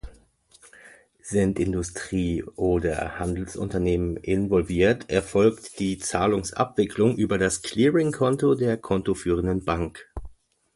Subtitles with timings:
[1.21, 10.11] Sind Industrie- oder Handelsunternehmen involviert, erfolgt die Zahlungsabwicklung über das Clearing-Konto der kontoführenden Bank.